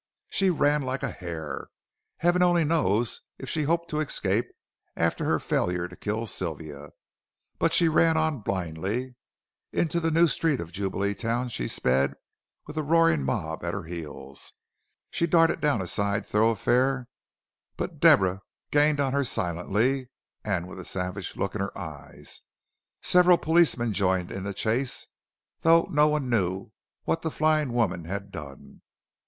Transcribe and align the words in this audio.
She 0.29 0.49
ran 0.49 0.81
like 0.81 1.03
a 1.03 1.11
hare. 1.11 1.67
Heaven 2.17 2.41
only 2.41 2.63
knows 2.63 3.21
if 3.37 3.47
she 3.49 3.61
hoped 3.65 3.87
to 3.91 3.99
escape 3.99 4.47
after 4.95 5.25
her 5.25 5.37
failure 5.37 5.87
to 5.87 5.95
kill 5.95 6.25
Sylvia, 6.25 6.89
but 7.59 7.71
she 7.71 7.87
ran 7.87 8.17
on 8.17 8.39
blindly. 8.39 9.13
Into 9.71 9.99
the 9.99 10.09
new 10.09 10.27
street 10.27 10.59
of 10.59 10.71
Jubileetown 10.71 11.49
she 11.49 11.67
sped 11.67 12.15
with 12.65 12.77
the 12.77 12.81
roaring 12.81 13.21
mob 13.21 13.63
at 13.63 13.75
her 13.75 13.83
heels. 13.83 14.53
She 15.11 15.27
darted 15.27 15.61
down 15.61 15.83
a 15.83 15.87
side 15.87 16.25
thoroughfare, 16.25 17.07
but 17.77 17.99
Deborah 17.99 18.41
gained 18.71 18.99
on 18.99 19.13
her 19.13 19.23
silently 19.23 20.09
and 20.43 20.67
with 20.67 20.79
a 20.79 20.83
savage 20.83 21.37
look 21.37 21.53
in 21.53 21.61
her 21.61 21.77
eyes. 21.77 22.41
Several 23.03 23.37
policemen 23.37 23.93
joined 23.93 24.31
in 24.31 24.45
the 24.45 24.53
chase, 24.55 25.05
though 25.59 25.83
no 25.91 26.07
one 26.07 26.27
knew 26.27 26.71
what 27.03 27.21
the 27.21 27.29
flying 27.29 27.71
woman 27.71 28.05
had 28.05 28.31
done. 28.31 28.81